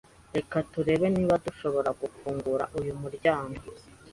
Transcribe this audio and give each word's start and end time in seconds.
Reka 0.35 0.57
turebe 0.71 1.07
niba 1.15 1.35
dushobora 1.45 1.89
gufungura 2.01 2.63
uyu 2.79 2.93
muryango. 3.01 3.59